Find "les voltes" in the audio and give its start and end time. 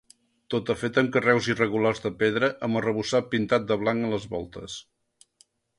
4.17-4.83